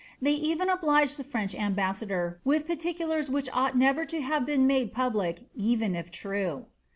Tiiey 0.19 0.33
even 0.39 0.67
obliged 0.67 1.19
the 1.19 1.23
French 1.23 1.53
ambassador 1.53 2.39
with 2.43 2.65
particulars 2.65 3.29
wliich 3.29 3.47
ought 3.53 3.77
never 3.77 4.03
to 4.03 4.19
have 4.19 4.47
been 4.47 4.67
nuKie 4.67 4.91
public, 4.91 5.45
even 5.53 5.93
if 5.93 6.09
true. 6.09 6.65